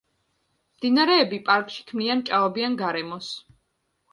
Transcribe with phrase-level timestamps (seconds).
[0.77, 3.29] მდინარეები პარკში ქმნიან ჭაობიან გარემოს.